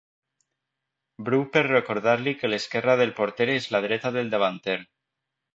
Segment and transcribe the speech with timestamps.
[1.27, 4.79] Bru per recordar-li que l'esquerra del porter és la dreta del davanter.